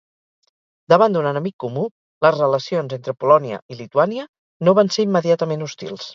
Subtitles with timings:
[0.93, 1.83] Davant d'un enemic comú,
[2.27, 4.27] les relacions entre Polònia i Lituània
[4.67, 6.09] no van ser immediatament hostils.